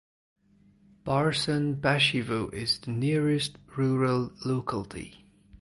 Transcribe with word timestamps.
Barsunbashevo 1.05 2.51
is 2.51 2.79
the 2.79 2.89
nearest 2.89 3.57
rural 3.77 4.31
locality. 4.43 5.27